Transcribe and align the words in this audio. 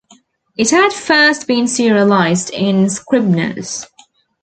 It 0.57 0.71
had 0.71 0.93
first 0.93 1.45
been 1.45 1.67
serialized 1.67 2.49
in 2.49 2.89
Scribner's. 2.89 3.85